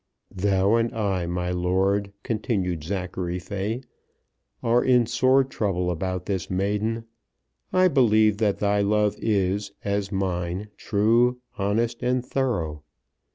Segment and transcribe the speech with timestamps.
[0.35, 3.83] "Thou and I, my lord," continued Zachary Fay,
[4.63, 7.05] "are in sore trouble about this maiden.
[7.71, 12.81] I believe that thy love is, as mine, true, honest, and thorough.